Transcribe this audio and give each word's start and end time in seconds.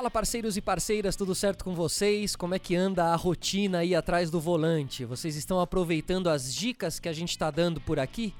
Fala 0.00 0.10
parceiros 0.10 0.56
e 0.56 0.62
parceiras, 0.62 1.14
tudo 1.14 1.34
certo 1.34 1.62
com 1.62 1.74
vocês? 1.74 2.34
Como 2.34 2.54
é 2.54 2.58
que 2.58 2.74
anda 2.74 3.12
a 3.12 3.16
rotina 3.16 3.80
aí 3.80 3.94
atrás 3.94 4.30
do 4.30 4.40
volante? 4.40 5.04
Vocês 5.04 5.36
estão 5.36 5.60
aproveitando 5.60 6.30
as 6.30 6.54
dicas 6.54 6.98
que 6.98 7.06
a 7.06 7.12
gente 7.12 7.28
está 7.28 7.50
dando 7.50 7.82
por 7.82 8.00
aqui? 8.00 8.32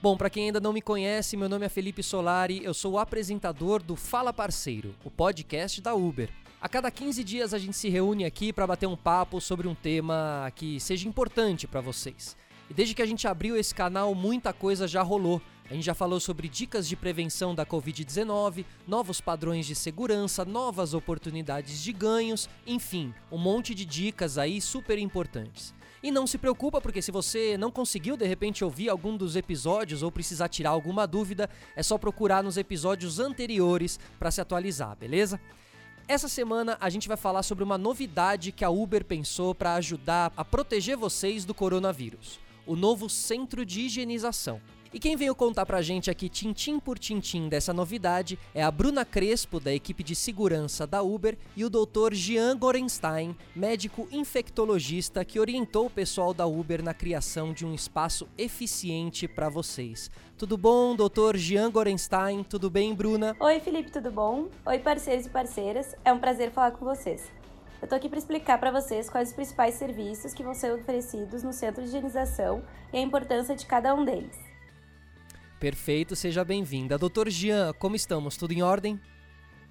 Bom, 0.00 0.16
para 0.16 0.30
quem 0.30 0.44
ainda 0.44 0.60
não 0.60 0.72
me 0.72 0.80
conhece, 0.80 1.36
meu 1.36 1.48
nome 1.48 1.66
é 1.66 1.68
Felipe 1.68 2.04
Solari, 2.04 2.62
eu 2.62 2.72
sou 2.72 2.92
o 2.92 2.98
apresentador 3.00 3.82
do 3.82 3.96
Fala 3.96 4.32
Parceiro, 4.32 4.94
o 5.04 5.10
podcast 5.10 5.80
da 5.80 5.92
Uber. 5.92 6.30
A 6.60 6.68
cada 6.68 6.88
15 6.88 7.24
dias 7.24 7.52
a 7.52 7.58
gente 7.58 7.76
se 7.76 7.88
reúne 7.88 8.24
aqui 8.24 8.52
para 8.52 8.68
bater 8.68 8.86
um 8.86 8.96
papo 8.96 9.40
sobre 9.40 9.66
um 9.66 9.74
tema 9.74 10.52
que 10.54 10.78
seja 10.78 11.08
importante 11.08 11.66
para 11.66 11.80
vocês. 11.80 12.36
E 12.70 12.74
desde 12.74 12.94
que 12.94 13.02
a 13.02 13.06
gente 13.06 13.26
abriu 13.26 13.56
esse 13.56 13.74
canal, 13.74 14.14
muita 14.14 14.52
coisa 14.52 14.86
já 14.86 15.02
rolou. 15.02 15.42
A 15.70 15.74
gente 15.74 15.84
já 15.84 15.94
falou 15.94 16.18
sobre 16.18 16.48
dicas 16.48 16.88
de 16.88 16.96
prevenção 16.96 17.54
da 17.54 17.66
Covid-19, 17.66 18.64
novos 18.86 19.20
padrões 19.20 19.66
de 19.66 19.74
segurança, 19.74 20.42
novas 20.42 20.94
oportunidades 20.94 21.82
de 21.82 21.92
ganhos, 21.92 22.48
enfim, 22.66 23.12
um 23.30 23.36
monte 23.36 23.74
de 23.74 23.84
dicas 23.84 24.38
aí 24.38 24.62
super 24.62 24.98
importantes. 24.98 25.74
E 26.02 26.10
não 26.10 26.26
se 26.26 26.38
preocupa, 26.38 26.80
porque 26.80 27.02
se 27.02 27.10
você 27.10 27.58
não 27.58 27.70
conseguiu 27.70 28.16
de 28.16 28.26
repente 28.26 28.64
ouvir 28.64 28.88
algum 28.88 29.14
dos 29.14 29.36
episódios 29.36 30.02
ou 30.02 30.10
precisar 30.10 30.48
tirar 30.48 30.70
alguma 30.70 31.06
dúvida, 31.06 31.50
é 31.76 31.82
só 31.82 31.98
procurar 31.98 32.42
nos 32.42 32.56
episódios 32.56 33.18
anteriores 33.18 34.00
para 34.18 34.30
se 34.30 34.40
atualizar, 34.40 34.96
beleza? 34.96 35.38
Essa 36.06 36.28
semana 36.28 36.78
a 36.80 36.88
gente 36.88 37.08
vai 37.08 37.18
falar 37.18 37.42
sobre 37.42 37.62
uma 37.62 37.76
novidade 37.76 38.52
que 38.52 38.64
a 38.64 38.70
Uber 38.70 39.04
pensou 39.04 39.54
para 39.54 39.74
ajudar 39.74 40.32
a 40.34 40.42
proteger 40.42 40.96
vocês 40.96 41.44
do 41.44 41.52
coronavírus: 41.52 42.40
o 42.66 42.74
novo 42.74 43.10
centro 43.10 43.66
de 43.66 43.82
higienização. 43.82 44.62
E 44.92 44.98
quem 44.98 45.16
veio 45.16 45.34
contar 45.34 45.66
pra 45.66 45.82
gente 45.82 46.10
aqui, 46.10 46.30
tintim 46.30 46.80
por 46.80 46.98
tintim, 46.98 47.46
dessa 47.46 47.74
novidade 47.74 48.38
é 48.54 48.62
a 48.62 48.70
Bruna 48.70 49.04
Crespo, 49.04 49.60
da 49.60 49.70
equipe 49.70 50.02
de 50.02 50.14
segurança 50.14 50.86
da 50.86 51.02
Uber, 51.02 51.36
e 51.54 51.62
o 51.62 51.68
Dr. 51.68 52.14
Jean 52.14 52.56
Gorenstein, 52.56 53.36
médico 53.54 54.08
infectologista 54.10 55.26
que 55.26 55.38
orientou 55.38 55.86
o 55.86 55.90
pessoal 55.90 56.32
da 56.32 56.46
Uber 56.46 56.82
na 56.82 56.94
criação 56.94 57.52
de 57.52 57.66
um 57.66 57.74
espaço 57.74 58.26
eficiente 58.38 59.28
para 59.28 59.50
vocês. 59.50 60.10
Tudo 60.38 60.56
bom, 60.56 60.96
Dr. 60.96 61.36
Jean 61.36 61.70
Gorenstein? 61.70 62.42
Tudo 62.42 62.70
bem, 62.70 62.94
Bruna? 62.94 63.36
Oi, 63.40 63.60
Felipe, 63.60 63.90
tudo 63.90 64.10
bom? 64.10 64.48
Oi, 64.64 64.78
parceiros 64.78 65.26
e 65.26 65.30
parceiras. 65.30 65.94
É 66.02 66.10
um 66.14 66.18
prazer 66.18 66.50
falar 66.50 66.70
com 66.70 66.86
vocês. 66.86 67.30
Eu 67.82 67.86
tô 67.86 67.94
aqui 67.94 68.08
para 68.08 68.18
explicar 68.18 68.58
para 68.58 68.70
vocês 68.70 69.10
quais 69.10 69.28
os 69.28 69.34
principais 69.34 69.74
serviços 69.74 70.32
que 70.32 70.42
vão 70.42 70.54
ser 70.54 70.72
oferecidos 70.72 71.42
no 71.42 71.52
centro 71.52 71.82
de 71.82 71.88
higienização 71.88 72.62
e 72.90 72.96
a 72.96 73.00
importância 73.02 73.54
de 73.54 73.66
cada 73.66 73.94
um 73.94 74.02
deles. 74.02 74.47
Perfeito, 75.58 76.14
seja 76.14 76.44
bem-vinda. 76.44 76.96
Doutor 76.96 77.28
Jean, 77.28 77.72
como 77.78 77.96
estamos? 77.96 78.36
Tudo 78.36 78.52
em 78.52 78.62
ordem? 78.62 79.00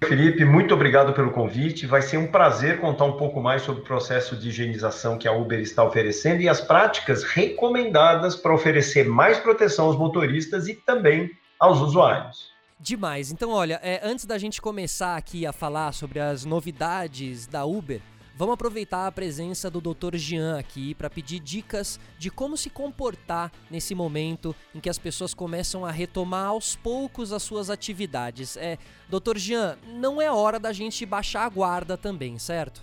Felipe, 0.04 0.44
muito 0.44 0.74
obrigado 0.74 1.12
pelo 1.12 1.32
convite. 1.32 1.86
Vai 1.86 2.02
ser 2.02 2.18
um 2.18 2.26
prazer 2.26 2.80
contar 2.80 3.04
um 3.04 3.16
pouco 3.16 3.40
mais 3.40 3.62
sobre 3.62 3.80
o 3.80 3.84
processo 3.84 4.36
de 4.36 4.48
higienização 4.50 5.18
que 5.18 5.26
a 5.26 5.32
Uber 5.32 5.58
está 5.58 5.82
oferecendo 5.82 6.40
e 6.40 6.48
as 6.48 6.60
práticas 6.60 7.24
recomendadas 7.24 8.36
para 8.36 8.54
oferecer 8.54 9.08
mais 9.08 9.38
proteção 9.38 9.86
aos 9.86 9.96
motoristas 9.96 10.68
e 10.68 10.74
também 10.74 11.30
aos 11.58 11.80
usuários. 11.80 12.52
Demais. 12.78 13.32
Então, 13.32 13.50
olha, 13.50 13.80
é, 13.82 14.00
antes 14.04 14.24
da 14.24 14.38
gente 14.38 14.62
começar 14.62 15.16
aqui 15.16 15.44
a 15.44 15.52
falar 15.52 15.92
sobre 15.92 16.20
as 16.20 16.44
novidades 16.44 17.46
da 17.46 17.64
Uber, 17.64 18.00
Vamos 18.38 18.54
aproveitar 18.54 19.08
a 19.08 19.10
presença 19.10 19.68
do 19.68 19.80
Dr. 19.80 20.14
Jean 20.14 20.60
aqui 20.60 20.94
para 20.94 21.10
pedir 21.10 21.40
dicas 21.40 21.98
de 22.16 22.30
como 22.30 22.56
se 22.56 22.70
comportar 22.70 23.50
nesse 23.68 23.96
momento 23.96 24.54
em 24.72 24.78
que 24.78 24.88
as 24.88 24.96
pessoas 24.96 25.34
começam 25.34 25.84
a 25.84 25.90
retomar 25.90 26.46
aos 26.46 26.76
poucos 26.76 27.32
as 27.32 27.42
suas 27.42 27.68
atividades. 27.68 28.56
É, 28.56 28.78
Dr. 29.08 29.38
Jean, 29.38 29.76
não 29.88 30.22
é 30.22 30.30
hora 30.30 30.60
da 30.60 30.72
gente 30.72 31.04
baixar 31.04 31.46
a 31.46 31.48
guarda 31.48 31.96
também, 31.96 32.38
certo? 32.38 32.80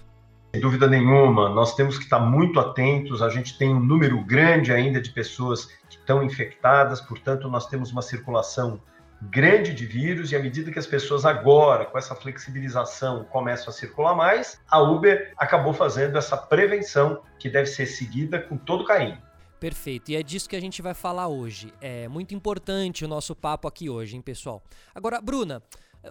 Sem 0.53 0.59
dúvida 0.59 0.88
nenhuma, 0.88 1.48
nós 1.48 1.73
temos 1.73 1.98
que 1.98 2.04
estar 2.04 2.20
muito 2.20 2.60
atentos. 2.60 3.22
A 3.22 3.30
gente 3.30 3.58
tem 3.58 3.73
um 3.73 3.80
número 3.80 4.22
grande 4.26 4.73
ainda 4.73 4.99
de 4.99 5.11
pessoas 5.11 5.64
que 5.64 5.95
estão 5.95 6.22
infectadas, 6.22 6.99
portanto, 6.99 7.48
nós 7.49 7.66
temos 7.67 7.93
uma 7.93 8.02
circulação 8.02 8.82
grande 9.30 9.73
de 9.73 9.86
vírus 9.86 10.31
e 10.31 10.36
à 10.36 10.39
medida 10.39 10.71
que 10.71 10.80
as 10.80 10.87
pessoas 10.87 11.25
agora, 11.25 11.86
com 11.86 11.97
essa 11.97 12.15
flexibilização, 12.15 13.23
começam 13.25 13.69
a 13.69 13.71
circular 13.71 14.15
mais, 14.15 14.59
a 14.67 14.81
Uber 14.81 15.33
acabou 15.37 15.73
fazendo 15.73 16.17
essa 16.17 16.37
prevenção 16.37 17.21
que 17.39 17.49
deve 17.49 17.67
ser 17.67 17.86
seguida 17.86 18.39
com 18.39 18.58
todo 18.58 18.86
carinho. 18.86 19.21
Perfeito, 19.59 20.11
e 20.11 20.15
é 20.15 20.21
disso 20.21 20.49
que 20.49 20.55
a 20.55 20.59
gente 20.59 20.81
vai 20.81 20.93
falar 20.93 21.27
hoje. 21.27 21.73
É 21.81 22.08
muito 22.08 22.36
importante 22.36 23.03
o 23.05 23.08
nosso 23.08 23.36
papo 23.36 23.67
aqui 23.67 23.89
hoje, 23.89 24.15
hein, 24.15 24.21
pessoal? 24.21 24.61
Agora, 24.93 25.21
Bruna, 25.21 25.63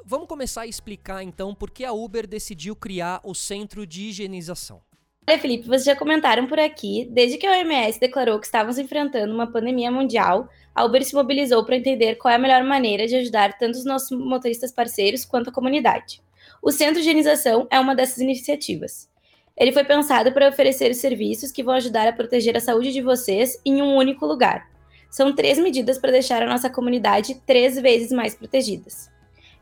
vamos 0.05 0.27
começar 0.27 0.63
a 0.63 0.67
explicar 0.67 1.23
então 1.23 1.55
por 1.55 1.71
que 1.71 1.85
a 1.85 1.93
Uber 1.93 2.27
decidiu 2.27 2.75
criar 2.75 3.21
o 3.23 3.35
centro 3.35 3.87
de 3.87 4.09
higienização. 4.09 4.81
Olha, 5.27 5.39
Felipe, 5.39 5.67
vocês 5.67 5.85
já 5.85 5.97
comentaram 5.97 6.47
por 6.47 6.61
aqui, 6.61 7.09
desde 7.11 7.39
que 7.39 7.47
a 7.47 7.53
OMS 7.53 7.99
declarou 7.99 8.39
que 8.39 8.45
estávamos 8.45 8.79
enfrentando 8.79 9.33
uma 9.33 9.51
pandemia 9.51 9.91
mundial, 9.91 10.51
a 10.75 10.85
Uber 10.85 11.03
se 11.03 11.15
mobilizou 11.15 11.65
para 11.65 11.77
entender 11.77 12.17
qual 12.17 12.31
é 12.31 12.35
a 12.35 12.39
melhor 12.39 12.63
maneira 12.63 13.07
de 13.07 13.17
ajudar 13.17 13.57
tanto 13.57 13.79
os 13.79 13.87
nossos 13.87 14.11
motoristas 14.11 14.71
parceiros 14.71 15.25
quanto 15.25 15.49
a 15.49 15.53
comunidade. 15.53 16.21
O 16.61 16.71
Centro 16.71 16.97
de 16.97 17.01
Higienização 17.01 17.67
é 17.71 17.81
uma 17.81 17.95
dessas 17.95 18.19
iniciativas. 18.19 19.09
Ele 19.57 19.73
foi 19.73 19.85
pensado 19.85 20.31
para 20.31 20.49
oferecer 20.49 20.93
serviços 20.95 21.51
que 21.51 21.63
vão 21.63 21.75
ajudar 21.75 22.07
a 22.07 22.13
proteger 22.13 22.55
a 22.57 22.61
saúde 22.61 22.93
de 22.93 23.01
vocês 23.01 23.59
em 23.65 23.81
um 23.81 23.97
único 23.97 24.27
lugar. 24.27 24.69
São 25.11 25.35
três 25.35 25.59
medidas 25.59 25.97
para 25.97 26.13
deixar 26.13 26.43
a 26.43 26.47
nossa 26.47 26.69
comunidade 26.69 27.41
três 27.47 27.81
vezes 27.81 28.13
mais 28.13 28.35
protegidas. 28.35 29.11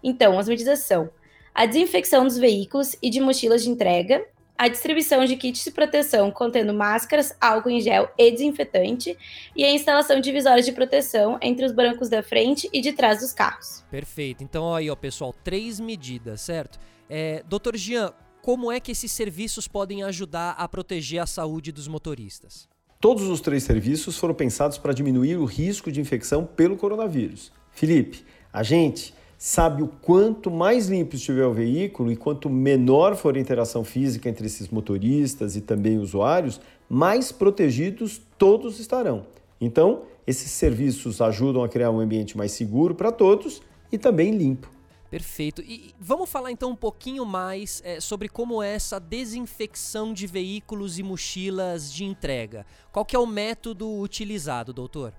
Então, 0.03 0.39
as 0.39 0.49
medidas 0.49 0.81
são 0.81 1.09
a 1.55 1.67
desinfecção 1.67 2.25
dos 2.25 2.39
veículos 2.39 2.97
e 3.03 3.11
de 3.11 3.21
mochilas 3.21 3.63
de 3.63 3.71
entrega, 3.71 4.25
a 4.63 4.69
distribuição 4.69 5.25
de 5.25 5.35
kits 5.35 5.65
de 5.65 5.73
proteção 5.73 6.31
contendo 6.31 6.73
máscaras, 6.73 7.35
álcool 7.41 7.71
em 7.71 7.81
gel 7.81 8.09
e 8.17 8.31
desinfetante, 8.31 9.19
e 9.57 9.65
a 9.65 9.73
instalação 9.73 10.21
de 10.21 10.31
visórias 10.31 10.65
de 10.65 10.71
proteção 10.71 11.37
entre 11.43 11.67
os 11.67 11.73
bancos 11.73 12.09
da 12.09 12.23
frente 12.23 12.71
e 12.73 12.81
de 12.81 12.93
trás 12.93 13.19
dos 13.19 13.33
carros. 13.33 13.83
Perfeito. 13.91 14.45
Então, 14.45 14.73
aí, 14.73 14.89
ó, 14.89 14.95
pessoal, 14.95 15.35
três 15.43 15.81
medidas, 15.81 16.43
certo? 16.43 16.79
É, 17.11 17.43
Doutor 17.49 17.77
Jean, 17.77 18.13
como 18.41 18.71
é 18.71 18.79
que 18.79 18.93
esses 18.93 19.11
serviços 19.11 19.67
podem 19.67 20.05
ajudar 20.05 20.53
a 20.53 20.69
proteger 20.69 21.21
a 21.21 21.27
saúde 21.27 21.73
dos 21.73 21.89
motoristas? 21.89 22.69
Todos 23.01 23.25
os 23.25 23.41
três 23.41 23.65
serviços 23.65 24.17
foram 24.17 24.33
pensados 24.33 24.79
para 24.79 24.93
diminuir 24.93 25.39
o 25.39 25.45
risco 25.45 25.91
de 25.91 26.01
infecção 26.01 26.47
pelo 26.47 26.77
coronavírus. 26.77 27.51
Felipe, 27.73 28.25
a 28.53 28.63
gente 28.63 29.13
sabe 29.45 29.83
o 29.83 29.89
quanto 29.89 30.53
mais 30.53 30.87
limpo 30.87 31.17
estiver 31.17 31.45
o 31.45 31.53
veículo 31.53 32.13
e 32.13 32.17
quanto 32.17 32.49
menor 32.49 33.17
for 33.17 33.37
a 33.37 33.41
interação 33.41 33.83
física 33.83 34.29
entre 34.29 34.47
esses 34.47 34.69
motoristas 34.69 35.57
e 35.57 35.61
também 35.61 35.99
usuários, 35.99 36.61
mais 36.89 37.33
protegidos 37.33 38.23
todos 38.39 38.79
estarão. 38.79 39.27
Então, 39.61 40.03
esses 40.29 40.49
serviços 40.53 41.21
ajudam 41.21 41.65
a 41.65 41.69
criar 41.69 41.91
um 41.91 41.99
ambiente 41.99 42.37
mais 42.37 42.53
seguro 42.53 42.95
para 42.95 43.11
todos 43.11 43.61
e 43.91 43.99
também 43.99 44.31
limpo. 44.31 44.71
Perfeito. 45.11 45.61
E 45.63 45.93
vamos 45.99 46.31
falar 46.31 46.53
então 46.53 46.71
um 46.71 46.77
pouquinho 46.77 47.27
mais 47.27 47.83
é, 47.85 47.99
sobre 47.99 48.29
como 48.29 48.63
é 48.63 48.73
essa 48.73 49.01
desinfecção 49.01 50.13
de 50.13 50.25
veículos 50.25 51.01
e 51.01 51.03
mochilas 51.03 51.93
de 51.93 52.05
entrega. 52.05 52.65
Qual 52.93 53.05
que 53.05 53.17
é 53.17 53.19
o 53.19 53.27
método 53.27 53.91
utilizado, 54.01 54.73
doutor? 54.73 55.13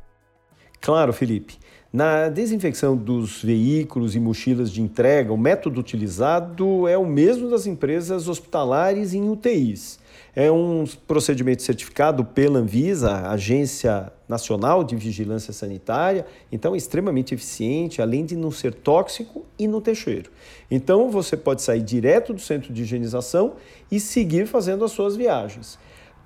Claro, 0.83 1.13
Felipe. 1.13 1.57
Na 1.93 2.27
desinfecção 2.27 2.97
dos 2.97 3.41
veículos 3.41 4.17
e 4.17 4.19
mochilas 4.19 4.69
de 4.69 4.81
entrega, 4.81 5.31
o 5.31 5.37
método 5.37 5.79
utilizado 5.79 6.89
é 6.89 6.97
o 6.97 7.05
mesmo 7.05 7.49
das 7.49 7.65
empresas 7.65 8.27
hospitalares 8.27 9.13
em 9.13 9.29
UTIs. 9.29 9.97
É 10.35 10.51
um 10.51 10.83
procedimento 11.07 11.61
certificado 11.61 12.25
pela 12.25 12.59
Anvisa, 12.59 13.29
Agência 13.29 14.11
Nacional 14.27 14.83
de 14.83 14.97
Vigilância 14.97 15.53
Sanitária, 15.53 16.25
então 16.51 16.73
é 16.73 16.77
extremamente 16.77 17.33
eficiente, 17.33 18.01
além 18.01 18.25
de 18.25 18.35
não 18.35 18.51
ser 18.51 18.73
tóxico 18.73 19.45
e 19.57 19.69
não 19.69 19.79
ter 19.79 19.95
cheiro. 19.95 20.31
Então 20.69 21.09
você 21.09 21.37
pode 21.37 21.61
sair 21.61 21.81
direto 21.81 22.33
do 22.33 22.41
centro 22.41 22.73
de 22.73 22.81
higienização 22.81 23.53
e 23.89 24.01
seguir 24.01 24.47
fazendo 24.47 24.83
as 24.83 24.91
suas 24.91 25.15
viagens. 25.15 25.79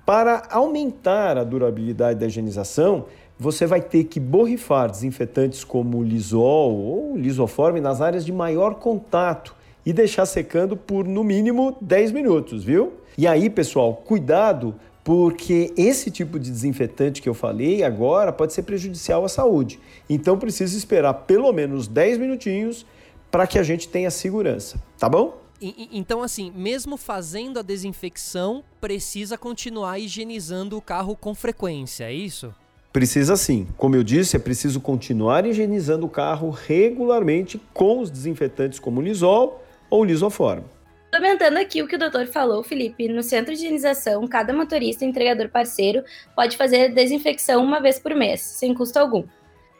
Para 0.04 0.48
aumentar 0.50 1.36
a 1.36 1.44
durabilidade 1.44 2.18
da 2.18 2.26
higienização, 2.26 3.04
você 3.38 3.66
vai 3.66 3.80
ter 3.80 4.04
que 4.04 4.18
borrifar 4.18 4.90
desinfetantes 4.90 5.62
como 5.62 6.02
Lisol 6.02 6.74
ou 6.74 7.16
Lisoforme 7.16 7.80
nas 7.80 8.00
áreas 8.00 8.24
de 8.24 8.32
maior 8.32 8.74
contato 8.74 9.54
e 9.86 9.92
deixar 9.92 10.26
secando 10.26 10.76
por 10.76 11.06
no 11.06 11.22
mínimo 11.22 11.76
10 11.80 12.12
minutos, 12.12 12.64
viu? 12.64 12.94
E 13.16 13.26
aí, 13.26 13.48
pessoal, 13.48 13.94
cuidado, 13.94 14.74
porque 15.04 15.72
esse 15.76 16.10
tipo 16.10 16.38
de 16.38 16.50
desinfetante 16.50 17.22
que 17.22 17.28
eu 17.28 17.34
falei 17.34 17.82
agora 17.82 18.32
pode 18.32 18.52
ser 18.52 18.62
prejudicial 18.64 19.24
à 19.24 19.28
saúde. 19.28 19.78
Então 20.10 20.38
precisa 20.38 20.76
esperar 20.76 21.14
pelo 21.14 21.52
menos 21.52 21.86
10 21.86 22.18
minutinhos 22.18 22.84
para 23.30 23.46
que 23.46 23.58
a 23.58 23.62
gente 23.62 23.88
tenha 23.88 24.10
segurança, 24.10 24.82
tá 24.98 25.08
bom? 25.08 25.38
Então, 25.60 26.22
assim, 26.22 26.52
mesmo 26.54 26.96
fazendo 26.96 27.58
a 27.58 27.62
desinfecção, 27.62 28.62
precisa 28.80 29.36
continuar 29.36 29.98
higienizando 29.98 30.76
o 30.76 30.82
carro 30.82 31.16
com 31.16 31.34
frequência, 31.34 32.04
é 32.04 32.12
isso? 32.12 32.54
Precisa 32.98 33.36
sim. 33.36 33.64
Como 33.76 33.94
eu 33.94 34.02
disse, 34.02 34.34
é 34.34 34.40
preciso 34.40 34.80
continuar 34.80 35.46
higienizando 35.46 36.04
o 36.04 36.08
carro 36.08 36.50
regularmente 36.50 37.56
com 37.72 38.00
os 38.00 38.10
desinfetantes 38.10 38.80
como 38.80 39.00
Lisol 39.00 39.64
ou 39.88 40.04
Lisoform. 40.04 40.64
Complementando 41.04 41.60
aqui 41.60 41.80
o 41.80 41.86
que 41.86 41.94
o 41.94 41.98
doutor 41.98 42.26
falou, 42.26 42.64
Felipe, 42.64 43.06
no 43.06 43.22
centro 43.22 43.54
de 43.54 43.60
higienização, 43.60 44.26
cada 44.26 44.52
motorista 44.52 45.04
e 45.04 45.08
entregador 45.08 45.48
parceiro 45.48 46.02
pode 46.34 46.56
fazer 46.56 46.92
desinfecção 46.92 47.62
uma 47.62 47.78
vez 47.78 48.00
por 48.00 48.16
mês, 48.16 48.40
sem 48.40 48.74
custo 48.74 48.98
algum. 48.98 49.22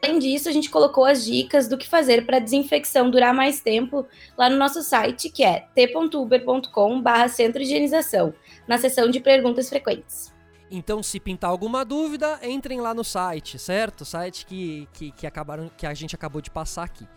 Além 0.01 0.17
disso, 0.17 0.47
a 0.47 0.53
gente 0.53 0.69
colocou 0.69 1.03
as 1.03 1.25
dicas 1.25 1.67
do 1.67 1.77
que 1.77 1.89
fazer 1.89 2.25
para 2.25 2.37
a 2.37 2.39
desinfecção 2.39 3.11
durar 3.11 3.33
mais 3.33 3.59
tempo 3.59 4.07
lá 4.37 4.49
no 4.49 4.55
nosso 4.55 4.81
site, 4.81 5.29
que 5.29 5.43
é 5.43 5.65
t.uber.com/barra 5.75 7.27
centro 7.27 7.59
de 7.59 7.65
higienização, 7.65 8.33
na 8.65 8.77
seção 8.77 9.09
de 9.09 9.19
perguntas 9.19 9.67
frequentes. 9.67 10.38
Então, 10.71 11.01
se 11.01 11.19
pintar 11.19 11.49
alguma 11.49 11.83
dúvida, 11.83 12.39
entrem 12.43 12.79
lá 12.79 12.93
no 12.93 13.03
site, 13.03 13.57
certo? 13.57 14.05
Site 14.05 14.45
que, 14.45 14.87
que, 14.93 15.11
que, 15.11 15.27
acabaram, 15.27 15.69
que 15.75 15.85
a 15.85 15.93
gente 15.93 16.15
acabou 16.15 16.41
de 16.41 16.51
passar 16.51 16.83
aqui. 16.83 17.07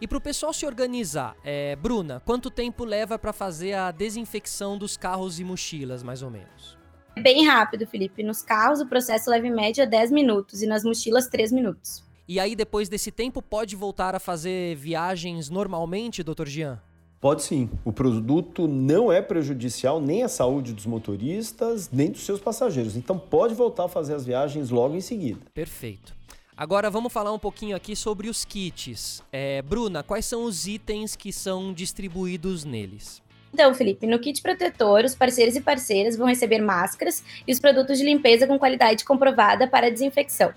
E 0.00 0.06
para 0.06 0.16
o 0.16 0.20
pessoal 0.20 0.52
se 0.52 0.64
organizar, 0.64 1.36
é, 1.44 1.76
Bruna, 1.76 2.22
quanto 2.24 2.50
tempo 2.50 2.84
leva 2.84 3.18
para 3.18 3.32
fazer 3.32 3.74
a 3.74 3.90
desinfecção 3.90 4.78
dos 4.78 4.96
carros 4.96 5.38
e 5.38 5.44
mochilas, 5.44 6.02
mais 6.02 6.22
ou 6.22 6.30
menos? 6.30 6.78
É 7.16 7.20
bem 7.20 7.44
rápido, 7.44 7.86
Felipe. 7.86 8.22
Nos 8.22 8.40
carros, 8.40 8.80
o 8.80 8.86
processo 8.86 9.28
leva 9.28 9.46
em 9.46 9.52
média 9.52 9.86
10 9.86 10.10
minutos 10.10 10.62
e 10.62 10.66
nas 10.66 10.84
mochilas, 10.84 11.26
3 11.26 11.52
minutos. 11.52 12.02
E 12.26 12.38
aí, 12.38 12.54
depois 12.54 12.88
desse 12.88 13.10
tempo, 13.10 13.42
pode 13.42 13.74
voltar 13.74 14.14
a 14.14 14.20
fazer 14.20 14.76
viagens 14.76 15.50
normalmente, 15.50 16.22
doutor 16.22 16.48
Jean? 16.48 16.80
Pode 17.20 17.42
sim. 17.42 17.68
O 17.84 17.92
produto 17.92 18.66
não 18.66 19.12
é 19.12 19.20
prejudicial 19.20 20.00
nem 20.00 20.22
à 20.22 20.28
saúde 20.28 20.72
dos 20.72 20.86
motoristas, 20.86 21.90
nem 21.92 22.10
dos 22.10 22.24
seus 22.24 22.40
passageiros. 22.40 22.96
Então, 22.96 23.18
pode 23.18 23.54
voltar 23.54 23.84
a 23.84 23.88
fazer 23.88 24.14
as 24.14 24.24
viagens 24.24 24.70
logo 24.70 24.96
em 24.96 25.02
seguida. 25.02 25.40
Perfeito. 25.52 26.14
Agora 26.56 26.88
vamos 26.88 27.12
falar 27.12 27.32
um 27.32 27.38
pouquinho 27.38 27.76
aqui 27.76 27.94
sobre 27.94 28.28
os 28.28 28.44
kits. 28.44 29.22
É, 29.30 29.60
Bruna, 29.60 30.02
quais 30.02 30.24
são 30.24 30.44
os 30.44 30.66
itens 30.66 31.14
que 31.14 31.30
são 31.30 31.74
distribuídos 31.74 32.64
neles? 32.64 33.22
Então, 33.52 33.74
Felipe, 33.74 34.06
no 34.06 34.18
kit 34.18 34.40
protetor, 34.40 35.04
os 35.04 35.14
parceiros 35.14 35.56
e 35.56 35.60
parceiras 35.60 36.16
vão 36.16 36.26
receber 36.26 36.60
máscaras 36.60 37.22
e 37.46 37.52
os 37.52 37.58
produtos 37.58 37.98
de 37.98 38.04
limpeza 38.04 38.46
com 38.46 38.58
qualidade 38.58 39.04
comprovada 39.04 39.66
para 39.66 39.90
desinfecção. 39.90 40.54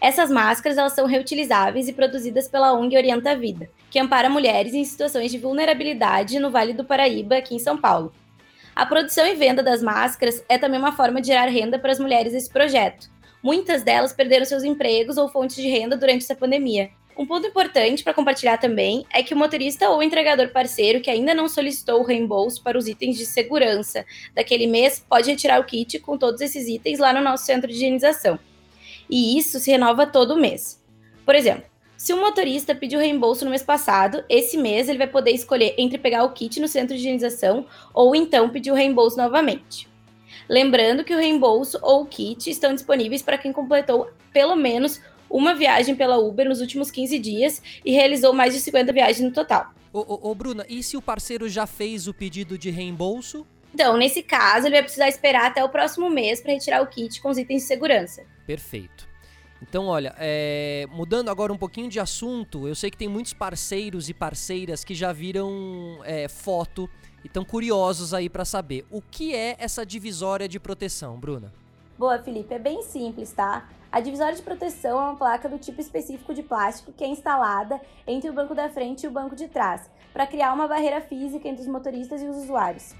Essas 0.00 0.30
máscaras 0.30 0.78
elas 0.78 0.92
são 0.92 1.06
reutilizáveis 1.06 1.88
e 1.88 1.92
produzidas 1.92 2.48
pela 2.48 2.72
ONG 2.72 2.96
Orienta 2.96 3.32
a 3.32 3.34
Vida, 3.34 3.68
que 3.90 3.98
ampara 3.98 4.30
mulheres 4.30 4.74
em 4.74 4.84
situações 4.84 5.30
de 5.30 5.38
vulnerabilidade 5.38 6.38
no 6.38 6.50
Vale 6.50 6.72
do 6.72 6.84
Paraíba, 6.84 7.36
aqui 7.36 7.54
em 7.54 7.58
São 7.58 7.76
Paulo. 7.76 8.12
A 8.76 8.86
produção 8.86 9.26
e 9.26 9.34
venda 9.34 9.62
das 9.62 9.82
máscaras 9.82 10.44
é 10.48 10.56
também 10.56 10.78
uma 10.78 10.92
forma 10.92 11.20
de 11.20 11.26
gerar 11.26 11.46
renda 11.46 11.78
para 11.78 11.90
as 11.90 11.98
mulheres 11.98 12.32
desse 12.32 12.48
projeto, 12.48 13.10
Muitas 13.42 13.84
delas 13.84 14.12
perderam 14.12 14.44
seus 14.44 14.64
empregos 14.64 15.16
ou 15.16 15.28
fontes 15.28 15.56
de 15.56 15.68
renda 15.68 15.96
durante 15.96 16.24
essa 16.24 16.34
pandemia. 16.34 16.90
Um 17.16 17.26
ponto 17.26 17.46
importante 17.46 18.02
para 18.04 18.14
compartilhar 18.14 18.58
também 18.58 19.04
é 19.12 19.22
que 19.22 19.34
o 19.34 19.36
motorista 19.36 19.88
ou 19.90 20.02
entregador 20.02 20.48
parceiro 20.50 21.00
que 21.00 21.10
ainda 21.10 21.34
não 21.34 21.48
solicitou 21.48 22.00
o 22.00 22.04
reembolso 22.04 22.62
para 22.62 22.78
os 22.78 22.86
itens 22.86 23.16
de 23.16 23.26
segurança 23.26 24.04
daquele 24.34 24.66
mês 24.66 25.04
pode 25.08 25.30
retirar 25.30 25.60
o 25.60 25.64
kit 25.64 25.98
com 25.98 26.16
todos 26.16 26.40
esses 26.40 26.68
itens 26.68 26.98
lá 26.98 27.12
no 27.12 27.20
nosso 27.20 27.44
centro 27.44 27.68
de 27.68 27.74
higienização. 27.74 28.38
E 29.08 29.38
isso 29.38 29.58
se 29.58 29.70
renova 29.70 30.06
todo 30.06 30.36
mês. 30.36 30.82
Por 31.24 31.34
exemplo, 31.34 31.64
se 31.96 32.14
um 32.14 32.20
motorista 32.20 32.74
pediu 32.74 33.00
reembolso 33.00 33.44
no 33.44 33.50
mês 33.50 33.62
passado, 33.62 34.24
esse 34.28 34.56
mês 34.56 34.88
ele 34.88 34.98
vai 34.98 35.08
poder 35.08 35.32
escolher 35.32 35.74
entre 35.76 35.98
pegar 35.98 36.22
o 36.24 36.32
kit 36.32 36.60
no 36.60 36.68
centro 36.68 36.94
de 36.94 37.00
higienização 37.00 37.66
ou 37.92 38.14
então 38.14 38.48
pedir 38.48 38.70
o 38.70 38.74
reembolso 38.74 39.16
novamente. 39.16 39.88
Lembrando 40.48 41.02
que 41.02 41.14
o 41.14 41.18
reembolso 41.18 41.78
ou 41.82 42.02
o 42.02 42.06
kit 42.06 42.48
estão 42.48 42.72
disponíveis 42.72 43.20
para 43.20 43.36
quem 43.36 43.52
completou 43.52 44.08
pelo 44.32 44.54
menos 44.54 45.00
uma 45.28 45.54
viagem 45.54 45.94
pela 45.94 46.18
Uber 46.18 46.48
nos 46.48 46.60
últimos 46.60 46.90
15 46.90 47.18
dias 47.18 47.62
e 47.84 47.92
realizou 47.92 48.32
mais 48.32 48.54
de 48.54 48.60
50 48.60 48.92
viagens 48.92 49.20
no 49.20 49.32
total. 49.32 49.72
Ô, 49.92 49.98
ô, 50.00 50.30
ô, 50.30 50.34
Bruna, 50.34 50.64
e 50.68 50.82
se 50.82 50.96
o 50.96 51.02
parceiro 51.02 51.48
já 51.48 51.66
fez 51.66 52.06
o 52.06 52.14
pedido 52.14 52.56
de 52.56 52.70
reembolso? 52.70 53.46
Então, 53.74 53.96
nesse 53.96 54.22
caso, 54.22 54.66
ele 54.66 54.76
vai 54.76 54.82
precisar 54.82 55.08
esperar 55.08 55.46
até 55.46 55.64
o 55.64 55.68
próximo 55.68 56.08
mês 56.08 56.40
para 56.40 56.52
retirar 56.52 56.82
o 56.82 56.86
kit 56.86 57.20
com 57.20 57.28
os 57.28 57.38
itens 57.38 57.62
de 57.62 57.68
segurança. 57.68 58.24
Perfeito. 58.48 59.06
Então, 59.60 59.88
olha, 59.88 60.14
é... 60.16 60.86
mudando 60.90 61.28
agora 61.28 61.52
um 61.52 61.58
pouquinho 61.58 61.86
de 61.86 62.00
assunto, 62.00 62.66
eu 62.66 62.74
sei 62.74 62.90
que 62.90 62.96
tem 62.96 63.06
muitos 63.08 63.34
parceiros 63.34 64.08
e 64.08 64.14
parceiras 64.14 64.82
que 64.84 64.94
já 64.94 65.12
viram 65.12 66.00
é, 66.02 66.28
foto 66.28 66.88
e 67.22 67.26
estão 67.26 67.44
curiosos 67.44 68.14
aí 68.14 68.30
para 68.30 68.46
saber 68.46 68.86
o 68.90 69.02
que 69.02 69.34
é 69.34 69.54
essa 69.58 69.84
divisória 69.84 70.48
de 70.48 70.58
proteção, 70.58 71.18
Bruna. 71.18 71.52
Boa, 71.98 72.18
Felipe, 72.22 72.54
é 72.54 72.58
bem 72.58 72.80
simples, 72.82 73.32
tá? 73.32 73.68
A 73.92 74.00
divisória 74.00 74.34
de 74.34 74.40
proteção 74.40 74.98
é 74.98 75.02
uma 75.10 75.16
placa 75.16 75.46
do 75.46 75.58
tipo 75.58 75.78
específico 75.78 76.32
de 76.32 76.42
plástico 76.42 76.90
que 76.90 77.04
é 77.04 77.08
instalada 77.08 77.78
entre 78.06 78.30
o 78.30 78.32
banco 78.32 78.54
da 78.54 78.70
frente 78.70 79.04
e 79.04 79.08
o 79.08 79.10
banco 79.10 79.36
de 79.36 79.46
trás, 79.46 79.90
para 80.10 80.26
criar 80.26 80.54
uma 80.54 80.66
barreira 80.66 81.02
física 81.02 81.46
entre 81.46 81.60
os 81.60 81.68
motoristas 81.68 82.22
e 82.22 82.26
os 82.26 82.36
usuários. 82.44 82.94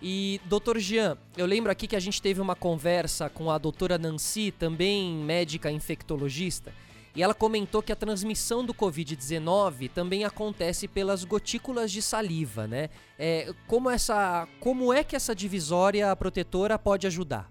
E, 0.00 0.40
doutor 0.44 0.78
Jean, 0.78 1.18
eu 1.36 1.44
lembro 1.44 1.72
aqui 1.72 1.86
que 1.88 1.96
a 1.96 2.00
gente 2.00 2.22
teve 2.22 2.40
uma 2.40 2.54
conversa 2.54 3.28
com 3.28 3.50
a 3.50 3.58
doutora 3.58 3.98
Nancy, 3.98 4.52
também 4.52 5.12
médica 5.14 5.70
infectologista, 5.70 6.72
e 7.16 7.22
ela 7.22 7.34
comentou 7.34 7.82
que 7.82 7.90
a 7.90 7.96
transmissão 7.96 8.64
do 8.64 8.72
Covid-19 8.72 9.90
também 9.90 10.24
acontece 10.24 10.86
pelas 10.86 11.24
gotículas 11.24 11.90
de 11.90 12.00
saliva, 12.00 12.68
né? 12.68 12.90
É, 13.18 13.52
como, 13.66 13.90
essa, 13.90 14.46
como 14.60 14.92
é 14.92 15.02
que 15.02 15.16
essa 15.16 15.34
divisória 15.34 16.14
protetora 16.14 16.78
pode 16.78 17.08
ajudar? 17.08 17.50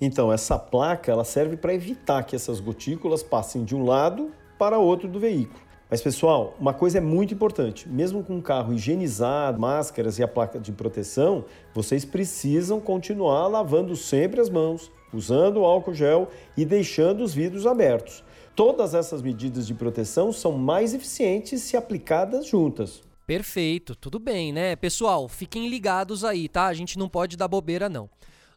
Então, 0.00 0.32
essa 0.32 0.56
placa 0.56 1.10
ela 1.10 1.24
serve 1.24 1.56
para 1.56 1.74
evitar 1.74 2.22
que 2.22 2.36
essas 2.36 2.60
gotículas 2.60 3.20
passem 3.20 3.64
de 3.64 3.74
um 3.74 3.84
lado 3.84 4.30
para 4.56 4.78
outro 4.78 5.08
do 5.08 5.18
veículo. 5.18 5.67
Mas, 5.90 6.02
pessoal, 6.02 6.54
uma 6.60 6.74
coisa 6.74 6.98
é 6.98 7.00
muito 7.00 7.32
importante: 7.32 7.88
mesmo 7.88 8.22
com 8.22 8.38
o 8.38 8.42
carro 8.42 8.74
higienizado, 8.74 9.58
máscaras 9.58 10.18
e 10.18 10.22
a 10.22 10.28
placa 10.28 10.60
de 10.60 10.70
proteção, 10.70 11.44
vocês 11.72 12.04
precisam 12.04 12.80
continuar 12.80 13.46
lavando 13.46 13.96
sempre 13.96 14.40
as 14.40 14.50
mãos, 14.50 14.90
usando 15.12 15.58
o 15.58 15.64
álcool 15.64 15.94
gel 15.94 16.28
e 16.56 16.64
deixando 16.64 17.24
os 17.24 17.32
vidros 17.32 17.66
abertos. 17.66 18.22
Todas 18.54 18.92
essas 18.92 19.22
medidas 19.22 19.66
de 19.66 19.72
proteção 19.72 20.32
são 20.32 20.52
mais 20.52 20.92
eficientes 20.92 21.62
se 21.62 21.76
aplicadas 21.76 22.46
juntas. 22.46 23.02
Perfeito, 23.24 23.94
tudo 23.94 24.18
bem, 24.18 24.52
né? 24.52 24.74
Pessoal, 24.74 25.28
fiquem 25.28 25.68
ligados 25.68 26.24
aí, 26.24 26.48
tá? 26.48 26.66
A 26.66 26.74
gente 26.74 26.98
não 26.98 27.08
pode 27.08 27.36
dar 27.36 27.46
bobeira 27.46 27.88
não. 27.88 28.10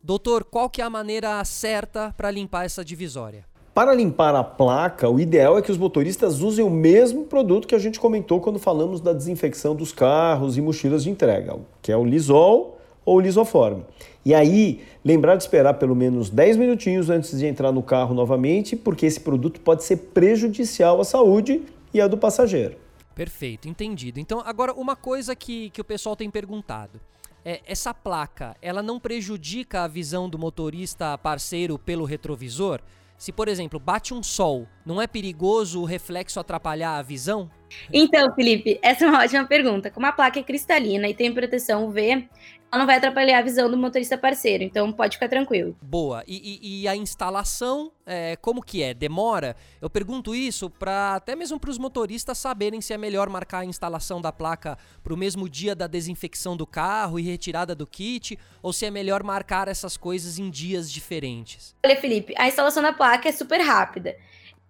Doutor, 0.03 0.43
qual 0.43 0.69
que 0.69 0.81
é 0.81 0.85
a 0.85 0.89
maneira 0.89 1.43
certa 1.45 2.13
para 2.17 2.31
limpar 2.31 2.65
essa 2.65 2.83
divisória? 2.83 3.50
Para 3.73 3.93
limpar 3.93 4.35
a 4.35 4.43
placa, 4.43 5.09
o 5.09 5.17
ideal 5.17 5.57
é 5.57 5.61
que 5.61 5.71
os 5.71 5.77
motoristas 5.77 6.41
usem 6.41 6.63
o 6.63 6.69
mesmo 6.69 7.23
produto 7.23 7.65
que 7.65 7.73
a 7.73 7.79
gente 7.79 8.01
comentou 8.01 8.41
quando 8.41 8.59
falamos 8.59 8.99
da 8.99 9.13
desinfecção 9.13 9.73
dos 9.73 9.93
carros 9.93 10.57
e 10.57 10.61
mochilas 10.61 11.03
de 11.03 11.09
entrega, 11.09 11.57
que 11.81 11.89
é 11.89 11.95
o 11.95 12.03
Lisol 12.03 12.77
ou 13.05 13.17
lisoforme. 13.17 13.85
E 14.25 14.33
aí, 14.33 14.81
lembrar 15.05 15.37
de 15.37 15.43
esperar 15.43 15.75
pelo 15.75 15.95
menos 15.95 16.29
10 16.29 16.57
minutinhos 16.57 17.09
antes 17.09 17.39
de 17.39 17.45
entrar 17.45 17.71
no 17.71 17.81
carro 17.81 18.13
novamente, 18.13 18.75
porque 18.75 19.05
esse 19.05 19.21
produto 19.21 19.61
pode 19.61 19.85
ser 19.85 19.95
prejudicial 19.97 20.99
à 20.99 21.05
saúde 21.05 21.63
e 21.93 22.01
à 22.01 22.07
do 22.07 22.17
passageiro. 22.17 22.75
Perfeito, 23.15 23.69
entendido. 23.69 24.19
Então, 24.19 24.43
agora 24.45 24.73
uma 24.73 24.97
coisa 24.97 25.33
que, 25.33 25.69
que 25.69 25.79
o 25.79 25.85
pessoal 25.85 26.17
tem 26.17 26.29
perguntado. 26.29 26.99
É, 27.43 27.61
essa 27.65 27.93
placa, 27.93 28.53
ela 28.61 28.83
não 28.83 28.99
prejudica 28.99 29.83
a 29.83 29.87
visão 29.87 30.29
do 30.29 30.37
motorista 30.37 31.17
parceiro 31.17 31.79
pelo 31.79 32.03
retrovisor? 32.03 32.81
Se, 33.21 33.31
por 33.31 33.47
exemplo, 33.47 33.79
bate 33.79 34.15
um 34.15 34.23
sol, 34.23 34.67
não 34.85 35.01
é 35.01 35.07
perigoso 35.07 35.81
o 35.81 35.85
reflexo 35.85 36.39
atrapalhar 36.39 36.97
a 36.97 37.01
visão? 37.01 37.49
Então, 37.91 38.33
Felipe, 38.35 38.79
essa 38.81 39.05
é 39.05 39.07
uma 39.07 39.19
ótima 39.23 39.45
pergunta. 39.45 39.89
Como 39.89 40.05
a 40.05 40.11
placa 40.11 40.39
é 40.39 40.43
cristalina 40.43 41.07
e 41.07 41.13
tem 41.13 41.33
proteção 41.33 41.85
UV, 41.85 42.27
ela 42.71 42.79
não 42.79 42.85
vai 42.85 42.95
atrapalhar 42.95 43.39
a 43.39 43.41
visão 43.41 43.69
do 43.69 43.75
motorista 43.75 44.17
parceiro, 44.17 44.63
então 44.63 44.93
pode 44.93 45.17
ficar 45.17 45.27
tranquilo. 45.27 45.75
Boa. 45.81 46.23
E, 46.25 46.59
e, 46.61 46.81
e 46.81 46.87
a 46.87 46.95
instalação, 46.95 47.91
é, 48.05 48.37
como 48.37 48.61
que 48.61 48.81
é? 48.81 48.93
Demora? 48.93 49.57
Eu 49.81 49.89
pergunto 49.89 50.33
isso 50.33 50.69
para 50.69 51.15
até 51.15 51.35
mesmo 51.35 51.59
para 51.59 51.69
os 51.69 51.77
motoristas 51.77 52.37
saberem 52.37 52.79
se 52.79 52.93
é 52.93 52.97
melhor 52.97 53.27
marcar 53.29 53.59
a 53.59 53.65
instalação 53.65 54.21
da 54.21 54.31
placa 54.31 54.77
para 55.03 55.13
o 55.13 55.17
mesmo 55.17 55.49
dia 55.49 55.75
da 55.75 55.85
desinfecção 55.85 56.55
do 56.55 56.65
carro 56.65 57.19
e 57.19 57.23
retirada 57.23 57.75
do 57.75 57.85
kit, 57.85 58.39
ou 58.63 58.71
se 58.71 58.85
é 58.85 58.91
melhor 58.91 59.21
marcar 59.21 59.67
essas 59.67 59.97
coisas 59.97 60.39
em 60.39 60.49
dias 60.49 60.89
diferentes. 60.89 61.75
Olha, 61.85 61.97
Felipe, 61.97 62.33
a 62.37 62.47
instalação 62.47 62.81
da 62.81 62.93
placa 62.93 63.27
é 63.27 63.33
super 63.33 63.59
rápida. 63.59 64.15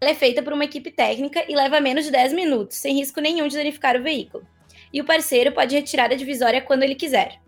Ela 0.04 0.14
é 0.14 0.16
feita 0.16 0.42
por 0.42 0.52
uma 0.52 0.66
equipe 0.66 0.90
técnica 0.90 1.46
e 1.48 1.56
leva 1.56 1.80
menos 1.80 2.06
de 2.06 2.12
10 2.12 2.34
minutos, 2.34 2.78
sem 2.78 2.96
risco 2.96 3.22
nenhum 3.22 3.48
de 3.48 3.56
danificar 3.56 3.96
o 3.96 4.02
veículo. 4.02 4.44
E 4.92 5.00
o 5.00 5.06
parceiro 5.06 5.52
pode 5.52 5.76
retirar 5.76 6.12
a 6.12 6.16
divisória 6.16 6.60
quando 6.60 6.82
ele 6.82 6.96
quiser. 6.96 7.40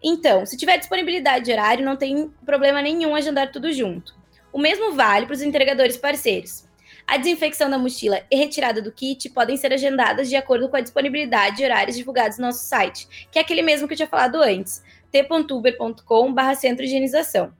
Então, 0.00 0.46
se 0.46 0.56
tiver 0.56 0.78
disponibilidade 0.78 1.46
de 1.46 1.52
horário, 1.52 1.84
não 1.84 1.96
tem 1.96 2.30
problema 2.46 2.80
nenhum 2.80 3.16
agendar 3.16 3.50
tudo 3.50 3.72
junto. 3.72 4.14
O 4.52 4.60
mesmo 4.60 4.92
vale 4.92 5.26
para 5.26 5.34
os 5.34 5.42
entregadores 5.42 5.96
parceiros. 5.96 6.68
A 7.04 7.16
desinfecção 7.16 7.68
da 7.68 7.76
mochila 7.76 8.22
e 8.30 8.36
retirada 8.36 8.80
do 8.80 8.92
kit 8.92 9.28
podem 9.30 9.56
ser 9.56 9.72
agendadas 9.72 10.28
de 10.28 10.36
acordo 10.36 10.68
com 10.68 10.76
a 10.76 10.80
disponibilidade 10.80 11.56
de 11.56 11.64
horários 11.64 11.96
divulgados 11.96 12.38
no 12.38 12.46
nosso 12.46 12.64
site, 12.64 13.26
que 13.28 13.40
é 13.40 13.42
aquele 13.42 13.60
mesmo 13.60 13.88
que 13.88 13.94
eu 13.94 13.96
tinha 13.96 14.08
falado 14.08 14.40
antes, 14.40 14.84
t.uber.com/centro 15.10 16.84
higienização. 16.84 17.52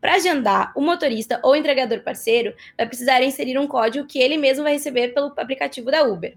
Para 0.00 0.14
agendar, 0.14 0.72
o 0.76 0.80
motorista 0.80 1.40
ou 1.42 1.56
entregador 1.56 2.00
parceiro 2.00 2.54
vai 2.76 2.86
precisar 2.86 3.22
inserir 3.22 3.58
um 3.58 3.66
código 3.66 4.06
que 4.06 4.18
ele 4.18 4.36
mesmo 4.36 4.62
vai 4.62 4.74
receber 4.74 5.08
pelo 5.08 5.32
aplicativo 5.36 5.90
da 5.90 6.02
Uber. 6.04 6.36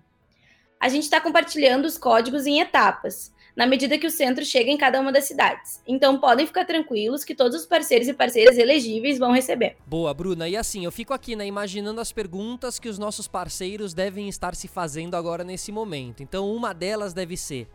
A 0.79 0.87
gente 0.87 1.03
está 1.03 1.19
compartilhando 1.19 1.85
os 1.85 1.97
códigos 1.97 2.47
em 2.47 2.59
etapas. 2.59 3.33
na 3.59 3.67
medida 3.67 3.97
que 3.97 4.07
o 4.07 4.09
centro 4.09 4.45
chega 4.45 4.71
em 4.71 4.77
cada 4.77 5.01
uma 5.01 5.11
das 5.11 5.25
cidades. 5.25 5.81
Então 5.85 6.17
podem 6.17 6.47
ficar 6.47 6.63
tranquilos 6.63 7.25
que 7.25 7.35
todos 7.35 7.59
os 7.59 7.65
parceiros 7.65 8.07
e 8.07 8.13
parceiras 8.13 8.57
elegíveis 8.57 9.19
vão 9.19 9.33
receber. 9.33 9.75
Boa, 9.85 10.13
Bruna. 10.13 10.47
E 10.47 10.55
assim, 10.55 10.85
eu 10.85 10.91
fico 10.93 11.13
aqui, 11.13 11.35
né, 11.35 11.45
imaginando 11.45 11.99
as 11.99 12.13
perguntas 12.13 12.79
que 12.79 12.87
os 12.87 12.97
nossos 12.97 13.27
parceiros 13.27 13.93
devem 13.93 14.29
estar 14.29 14.55
se 14.55 14.69
fazendo 14.69 15.15
agora 15.15 15.43
nesse 15.43 15.73
momento. 15.73 16.23
Então, 16.23 16.49
uma 16.49 16.73
delas 16.73 17.13
deve 17.13 17.35
ser: 17.35 17.67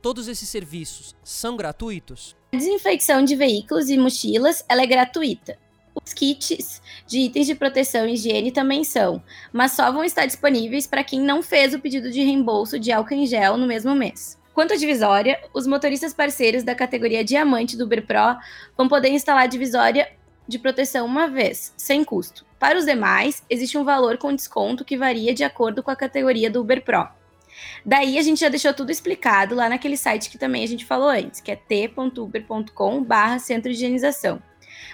todos 0.00 0.28
esses 0.28 0.48
serviços 0.48 1.16
são 1.24 1.56
gratuitos? 1.56 2.36
A 2.54 2.58
desinfecção 2.58 3.24
de 3.24 3.34
veículos 3.34 3.88
e 3.88 3.96
mochilas 3.96 4.62
ela 4.68 4.82
é 4.82 4.86
gratuita. 4.86 5.56
Os 5.94 6.12
kits 6.12 6.82
de 7.06 7.20
itens 7.20 7.46
de 7.46 7.54
proteção 7.54 8.06
e 8.06 8.12
higiene 8.12 8.52
também 8.52 8.84
são, 8.84 9.22
mas 9.50 9.72
só 9.72 9.90
vão 9.90 10.04
estar 10.04 10.26
disponíveis 10.26 10.86
para 10.86 11.02
quem 11.02 11.18
não 11.18 11.42
fez 11.42 11.72
o 11.72 11.78
pedido 11.78 12.10
de 12.10 12.22
reembolso 12.22 12.78
de 12.78 12.92
álcool 12.92 13.14
em 13.14 13.26
gel 13.26 13.56
no 13.56 13.66
mesmo 13.66 13.94
mês. 13.94 14.38
Quanto 14.52 14.74
à 14.74 14.76
divisória, 14.76 15.40
os 15.54 15.66
motoristas 15.66 16.12
parceiros 16.12 16.62
da 16.62 16.74
categoria 16.74 17.24
Diamante 17.24 17.74
do 17.74 17.84
Uber 17.84 18.06
Pro 18.06 18.36
vão 18.76 18.86
poder 18.86 19.08
instalar 19.08 19.48
divisória 19.48 20.10
de 20.46 20.58
proteção 20.58 21.06
uma 21.06 21.28
vez, 21.28 21.72
sem 21.78 22.04
custo. 22.04 22.44
Para 22.58 22.78
os 22.78 22.84
demais, 22.84 23.42
existe 23.48 23.78
um 23.78 23.84
valor 23.84 24.18
com 24.18 24.36
desconto 24.36 24.84
que 24.84 24.98
varia 24.98 25.32
de 25.32 25.42
acordo 25.42 25.82
com 25.82 25.90
a 25.90 25.96
categoria 25.96 26.50
do 26.50 26.60
Uber 26.60 26.84
Pro. 26.84 27.21
Daí 27.84 28.18
a 28.18 28.22
gente 28.22 28.40
já 28.40 28.48
deixou 28.48 28.74
tudo 28.74 28.90
explicado 28.90 29.54
lá 29.54 29.68
naquele 29.68 29.96
site 29.96 30.30
que 30.30 30.38
também 30.38 30.64
a 30.64 30.68
gente 30.68 30.84
falou 30.84 31.08
antes, 31.08 31.40
que 31.40 31.50
é 31.50 31.56
t.uber.com/centro 31.56 33.70
de 33.70 33.76
higienização. 33.76 34.42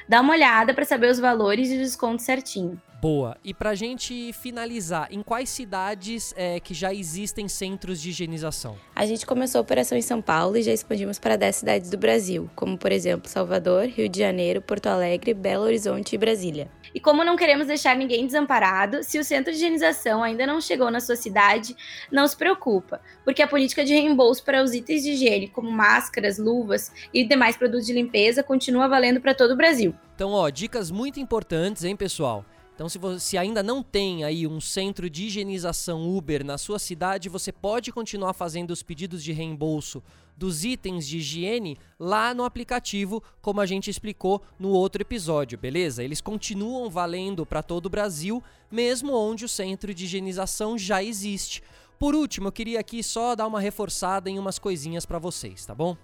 Dá 0.08 0.20
uma 0.20 0.32
olhada 0.32 0.74
para 0.74 0.84
saber 0.84 1.10
os 1.10 1.18
valores 1.18 1.70
e 1.70 1.78
desconto 1.78 2.22
certinho. 2.22 2.80
Boa. 3.00 3.36
E 3.44 3.54
pra 3.54 3.76
gente 3.76 4.32
finalizar, 4.32 5.06
em 5.12 5.22
quais 5.22 5.48
cidades 5.50 6.34
é, 6.36 6.58
que 6.58 6.74
já 6.74 6.92
existem 6.92 7.46
centros 7.46 8.00
de 8.00 8.10
higienização? 8.10 8.76
A 8.94 9.06
gente 9.06 9.24
começou 9.24 9.60
a 9.60 9.62
operação 9.62 9.96
em 9.96 10.02
São 10.02 10.20
Paulo 10.20 10.56
e 10.56 10.62
já 10.62 10.72
expandimos 10.72 11.16
para 11.16 11.36
10 11.36 11.56
cidades 11.56 11.90
do 11.90 11.96
Brasil, 11.96 12.50
como 12.56 12.76
por 12.76 12.90
exemplo 12.90 13.30
Salvador, 13.30 13.84
Rio 13.84 14.08
de 14.08 14.18
Janeiro, 14.18 14.60
Porto 14.60 14.88
Alegre, 14.88 15.32
Belo 15.32 15.64
Horizonte 15.64 16.16
e 16.16 16.18
Brasília. 16.18 16.68
E 16.92 16.98
como 16.98 17.22
não 17.22 17.36
queremos 17.36 17.68
deixar 17.68 17.94
ninguém 17.94 18.26
desamparado, 18.26 19.04
se 19.04 19.18
o 19.18 19.24
centro 19.24 19.52
de 19.52 19.58
higienização 19.58 20.24
ainda 20.24 20.44
não 20.44 20.60
chegou 20.60 20.90
na 20.90 20.98
sua 20.98 21.14
cidade, 21.14 21.76
não 22.10 22.26
se 22.26 22.36
preocupa, 22.36 23.00
porque 23.24 23.42
a 23.42 23.46
política 23.46 23.84
de 23.84 23.92
reembolso 23.92 24.42
para 24.44 24.60
os 24.60 24.74
itens 24.74 25.04
de 25.04 25.10
higiene, 25.10 25.46
como 25.46 25.70
máscaras, 25.70 26.38
luvas 26.38 26.90
e 27.14 27.24
demais 27.24 27.56
produtos 27.56 27.86
de 27.86 27.92
limpeza, 27.92 28.42
continua 28.42 28.88
valendo 28.88 29.20
para 29.20 29.34
todo 29.34 29.52
o 29.52 29.56
Brasil. 29.56 29.77
Então, 30.14 30.32
ó, 30.32 30.48
dicas 30.50 30.90
muito 30.90 31.20
importantes, 31.20 31.84
hein, 31.84 31.96
pessoal? 31.96 32.44
Então, 32.74 32.88
se 32.88 32.96
você 32.96 33.36
ainda 33.36 33.60
não 33.60 33.82
tem 33.82 34.22
aí 34.22 34.46
um 34.46 34.60
centro 34.60 35.10
de 35.10 35.24
higienização 35.24 36.08
Uber 36.16 36.44
na 36.44 36.56
sua 36.56 36.78
cidade, 36.78 37.28
você 37.28 37.50
pode 37.50 37.90
continuar 37.90 38.32
fazendo 38.34 38.70
os 38.70 38.84
pedidos 38.84 39.24
de 39.24 39.32
reembolso 39.32 40.00
dos 40.36 40.64
itens 40.64 41.04
de 41.06 41.18
higiene 41.18 41.76
lá 41.98 42.32
no 42.32 42.44
aplicativo, 42.44 43.20
como 43.42 43.60
a 43.60 43.66
gente 43.66 43.90
explicou 43.90 44.40
no 44.60 44.68
outro 44.68 45.02
episódio, 45.02 45.58
beleza? 45.58 46.04
Eles 46.04 46.20
continuam 46.20 46.88
valendo 46.88 47.44
para 47.44 47.64
todo 47.64 47.86
o 47.86 47.90
Brasil, 47.90 48.40
mesmo 48.70 49.12
onde 49.12 49.44
o 49.44 49.48
centro 49.48 49.92
de 49.92 50.04
higienização 50.04 50.78
já 50.78 51.02
existe. 51.02 51.60
Por 51.98 52.14
último, 52.14 52.46
eu 52.46 52.52
queria 52.52 52.78
aqui 52.78 53.02
só 53.02 53.34
dar 53.34 53.48
uma 53.48 53.58
reforçada 53.58 54.30
em 54.30 54.38
umas 54.38 54.60
coisinhas 54.60 55.04
para 55.04 55.18
vocês, 55.18 55.66
tá 55.66 55.74
bom? 55.74 55.96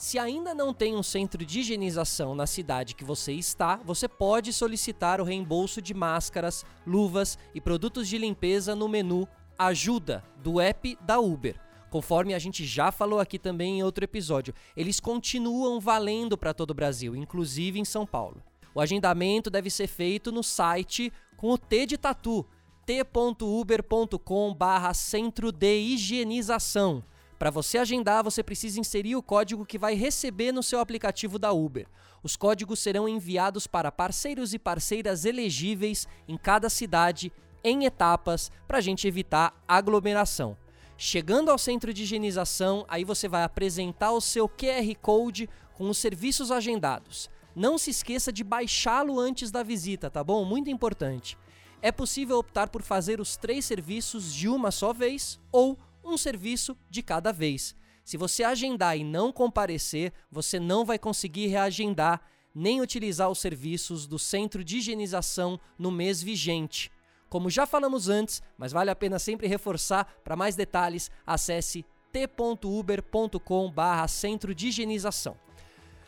Se 0.00 0.18
ainda 0.18 0.54
não 0.54 0.72
tem 0.72 0.96
um 0.96 1.02
centro 1.02 1.44
de 1.44 1.60
higienização 1.60 2.34
na 2.34 2.46
cidade 2.46 2.94
que 2.94 3.04
você 3.04 3.34
está, 3.34 3.76
você 3.76 4.08
pode 4.08 4.50
solicitar 4.50 5.20
o 5.20 5.24
reembolso 5.24 5.82
de 5.82 5.92
máscaras, 5.92 6.64
luvas 6.86 7.36
e 7.54 7.60
produtos 7.60 8.08
de 8.08 8.16
limpeza 8.16 8.74
no 8.74 8.88
menu 8.88 9.28
Ajuda 9.58 10.24
do 10.42 10.58
app 10.58 10.96
da 11.02 11.20
Uber. 11.20 11.60
Conforme 11.90 12.32
a 12.32 12.38
gente 12.38 12.64
já 12.64 12.90
falou 12.90 13.20
aqui 13.20 13.38
também 13.38 13.80
em 13.80 13.82
outro 13.82 14.02
episódio, 14.02 14.54
eles 14.74 15.00
continuam 15.00 15.78
valendo 15.78 16.38
para 16.38 16.54
todo 16.54 16.70
o 16.70 16.74
Brasil, 16.74 17.14
inclusive 17.14 17.78
em 17.78 17.84
São 17.84 18.06
Paulo. 18.06 18.42
O 18.74 18.80
agendamento 18.80 19.50
deve 19.50 19.68
ser 19.68 19.86
feito 19.86 20.32
no 20.32 20.42
site 20.42 21.12
com 21.36 21.50
o 21.50 21.58
T 21.58 21.84
de 21.84 21.98
tatu, 21.98 22.46
t.uber.com/centro 22.86 25.52
de 25.52 25.78
higienização. 25.78 27.04
Para 27.40 27.50
você 27.50 27.78
agendar, 27.78 28.22
você 28.22 28.42
precisa 28.42 28.78
inserir 28.78 29.16
o 29.16 29.22
código 29.22 29.64
que 29.64 29.78
vai 29.78 29.94
receber 29.94 30.52
no 30.52 30.62
seu 30.62 30.78
aplicativo 30.78 31.38
da 31.38 31.50
Uber. 31.50 31.86
Os 32.22 32.36
códigos 32.36 32.80
serão 32.80 33.08
enviados 33.08 33.66
para 33.66 33.90
parceiros 33.90 34.52
e 34.52 34.58
parceiras 34.58 35.24
elegíveis 35.24 36.06
em 36.28 36.36
cada 36.36 36.68
cidade, 36.68 37.32
em 37.64 37.86
etapas, 37.86 38.52
para 38.68 38.76
a 38.76 38.80
gente 38.82 39.08
evitar 39.08 39.58
aglomeração. 39.66 40.54
Chegando 40.98 41.50
ao 41.50 41.56
centro 41.56 41.94
de 41.94 42.02
higienização, 42.02 42.84
aí 42.86 43.04
você 43.04 43.26
vai 43.26 43.42
apresentar 43.42 44.12
o 44.12 44.20
seu 44.20 44.46
QR 44.46 44.94
Code 45.00 45.48
com 45.72 45.88
os 45.88 45.96
serviços 45.96 46.50
agendados. 46.50 47.30
Não 47.56 47.78
se 47.78 47.88
esqueça 47.88 48.30
de 48.30 48.44
baixá-lo 48.44 49.18
antes 49.18 49.50
da 49.50 49.62
visita, 49.62 50.10
tá 50.10 50.22
bom? 50.22 50.44
Muito 50.44 50.68
importante. 50.68 51.38
É 51.80 51.90
possível 51.90 52.36
optar 52.36 52.68
por 52.68 52.82
fazer 52.82 53.18
os 53.18 53.38
três 53.38 53.64
serviços 53.64 54.34
de 54.34 54.46
uma 54.46 54.70
só 54.70 54.92
vez 54.92 55.40
ou 55.50 55.78
um 56.04 56.16
serviço 56.16 56.76
de 56.88 57.02
cada 57.02 57.32
vez. 57.32 57.74
Se 58.04 58.16
você 58.16 58.42
agendar 58.42 58.96
e 58.96 59.04
não 59.04 59.32
comparecer, 59.32 60.12
você 60.30 60.58
não 60.58 60.84
vai 60.84 60.98
conseguir 60.98 61.46
reagendar 61.46 62.20
nem 62.54 62.80
utilizar 62.80 63.30
os 63.30 63.38
serviços 63.38 64.06
do 64.06 64.18
centro 64.18 64.64
de 64.64 64.78
higienização 64.78 65.60
no 65.78 65.90
mês 65.90 66.22
vigente. 66.22 66.90
Como 67.28 67.48
já 67.48 67.66
falamos 67.66 68.08
antes, 68.08 68.42
mas 68.58 68.72
vale 68.72 68.90
a 68.90 68.96
pena 68.96 69.18
sempre 69.18 69.46
reforçar, 69.46 70.04
para 70.24 70.34
mais 70.34 70.56
detalhes, 70.56 71.10
acesse 71.24 71.84
t.uber.com/centro 72.12 74.52
de 74.52 74.68
higienização. 74.68 75.36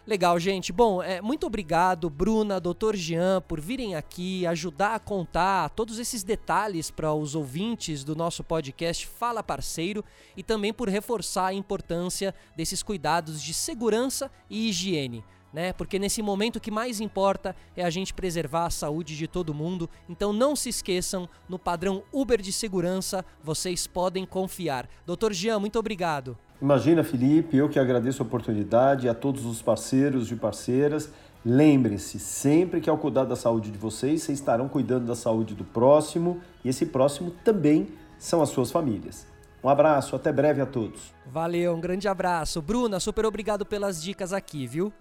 Legal, 0.04 0.36
gente. 0.40 0.72
Bom, 0.72 1.00
é, 1.00 1.20
muito 1.20 1.46
obrigado, 1.46 2.10
Bruna, 2.10 2.60
Dr. 2.60 2.96
Jean, 2.96 3.40
por 3.40 3.60
virem 3.60 3.94
aqui 3.94 4.44
ajudar 4.46 4.96
a 4.96 4.98
contar 4.98 5.70
todos 5.70 6.00
esses 6.00 6.24
detalhes 6.24 6.90
para 6.90 7.14
os 7.14 7.36
ouvintes 7.36 8.02
do 8.02 8.16
nosso 8.16 8.42
podcast 8.42 9.06
Fala 9.06 9.44
Parceiro 9.44 10.04
e 10.36 10.42
também 10.42 10.72
por 10.72 10.88
reforçar 10.88 11.46
a 11.46 11.54
importância 11.54 12.34
desses 12.56 12.82
cuidados 12.82 13.40
de 13.40 13.54
segurança 13.54 14.28
e 14.50 14.68
higiene. 14.68 15.24
Né? 15.52 15.72
Porque 15.72 15.98
nesse 15.98 16.22
momento 16.22 16.56
o 16.56 16.60
que 16.60 16.70
mais 16.70 17.00
importa 17.00 17.54
é 17.76 17.84
a 17.84 17.90
gente 17.90 18.14
preservar 18.14 18.66
a 18.66 18.70
saúde 18.70 19.16
de 19.16 19.28
todo 19.28 19.52
mundo. 19.52 19.88
Então 20.08 20.32
não 20.32 20.56
se 20.56 20.68
esqueçam, 20.68 21.28
no 21.48 21.58
padrão 21.58 22.02
Uber 22.12 22.40
de 22.40 22.52
segurança 22.52 23.24
vocês 23.42 23.86
podem 23.86 24.24
confiar. 24.24 24.88
Dr. 25.06 25.32
Jean, 25.32 25.58
muito 25.58 25.78
obrigado. 25.78 26.38
Imagina, 26.60 27.02
Felipe, 27.02 27.56
eu 27.56 27.68
que 27.68 27.78
agradeço 27.78 28.22
a 28.22 28.26
oportunidade 28.26 29.08
a 29.08 29.14
todos 29.14 29.44
os 29.44 29.60
parceiros 29.60 30.30
e 30.30 30.36
parceiras. 30.36 31.10
Lembrem-se, 31.44 32.20
sempre 32.20 32.80
que 32.80 32.88
ao 32.88 32.96
cuidar 32.96 33.24
da 33.24 33.34
saúde 33.34 33.70
de 33.70 33.76
vocês, 33.76 34.22
vocês 34.22 34.38
estarão 34.38 34.68
cuidando 34.68 35.06
da 35.06 35.16
saúde 35.16 35.54
do 35.54 35.64
próximo 35.64 36.40
e 36.64 36.68
esse 36.68 36.86
próximo 36.86 37.32
também 37.44 37.88
são 38.16 38.40
as 38.40 38.50
suas 38.50 38.70
famílias. 38.70 39.26
Um 39.62 39.68
abraço, 39.68 40.14
até 40.14 40.32
breve 40.32 40.60
a 40.60 40.66
todos. 40.66 41.12
Valeu, 41.26 41.74
um 41.74 41.80
grande 41.80 42.06
abraço. 42.06 42.62
Bruna, 42.62 43.00
super 43.00 43.26
obrigado 43.26 43.66
pelas 43.66 44.00
dicas 44.00 44.32
aqui, 44.32 44.66
viu? 44.66 44.92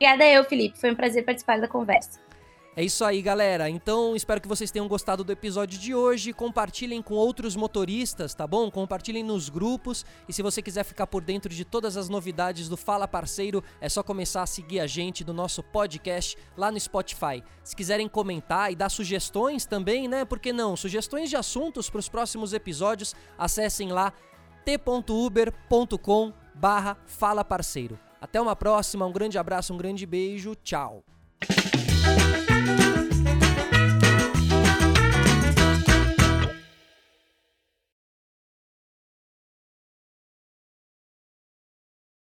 Obrigada 0.00 0.26
eu, 0.26 0.42
Felipe. 0.44 0.80
Foi 0.80 0.90
um 0.90 0.94
prazer 0.94 1.22
participar 1.26 1.60
da 1.60 1.68
conversa. 1.68 2.18
É 2.74 2.82
isso 2.82 3.04
aí, 3.04 3.20
galera. 3.20 3.68
Então, 3.68 4.16
espero 4.16 4.40
que 4.40 4.48
vocês 4.48 4.70
tenham 4.70 4.88
gostado 4.88 5.22
do 5.22 5.30
episódio 5.30 5.78
de 5.78 5.94
hoje. 5.94 6.32
Compartilhem 6.32 7.02
com 7.02 7.12
outros 7.12 7.54
motoristas, 7.54 8.32
tá 8.32 8.46
bom? 8.46 8.70
Compartilhem 8.70 9.22
nos 9.22 9.50
grupos. 9.50 10.06
E 10.26 10.32
se 10.32 10.40
você 10.40 10.62
quiser 10.62 10.84
ficar 10.84 11.06
por 11.06 11.22
dentro 11.22 11.52
de 11.52 11.66
todas 11.66 11.98
as 11.98 12.08
novidades 12.08 12.66
do 12.66 12.78
Fala 12.78 13.06
Parceiro, 13.06 13.62
é 13.78 13.90
só 13.90 14.02
começar 14.02 14.42
a 14.42 14.46
seguir 14.46 14.80
a 14.80 14.86
gente 14.86 15.22
do 15.22 15.34
nosso 15.34 15.62
podcast 15.62 16.38
lá 16.56 16.72
no 16.72 16.80
Spotify. 16.80 17.44
Se 17.62 17.76
quiserem 17.76 18.08
comentar 18.08 18.72
e 18.72 18.76
dar 18.76 18.88
sugestões 18.88 19.66
também, 19.66 20.08
né? 20.08 20.24
Por 20.24 20.38
que 20.38 20.50
não? 20.50 20.76
Sugestões 20.76 21.28
de 21.28 21.36
assuntos 21.36 21.90
para 21.90 21.98
os 21.98 22.08
próximos 22.08 22.54
episódios, 22.54 23.14
acessem 23.36 23.92
lá 23.92 24.14
t.uber.com 24.64 26.32
barra 26.54 26.96
Fala 27.04 27.44
Parceiro. 27.44 27.98
Até 28.20 28.40
uma 28.40 28.54
próxima, 28.54 29.06
um 29.06 29.12
grande 29.12 29.38
abraço, 29.38 29.72
um 29.72 29.78
grande 29.78 30.04
beijo, 30.04 30.54
tchau. 30.62 31.02